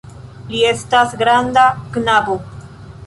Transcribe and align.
Li 0.53 0.61
estas 0.69 1.13
granda 1.21 1.67
knabo. 1.99 2.39